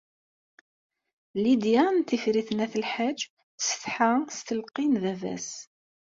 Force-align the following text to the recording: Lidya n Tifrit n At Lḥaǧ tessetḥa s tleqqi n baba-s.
Lidya 1.41 1.83
n 1.97 1.97
Tifrit 2.07 2.49
n 2.53 2.63
At 2.65 2.73
Lḥaǧ 2.83 3.19
tessetḥa 3.57 4.11
s 4.35 4.37
tleqqi 4.47 4.85
n 4.87 4.95
baba-s. 5.03 5.49